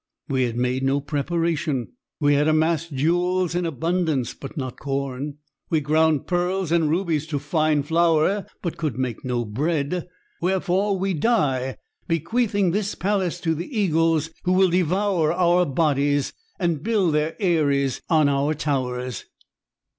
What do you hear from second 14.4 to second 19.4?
who will devour our bodies and build their eyries on our towers."